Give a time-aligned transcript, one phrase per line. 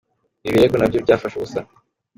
[0.45, 1.59] Ibi birego na byo byafashe ubusa.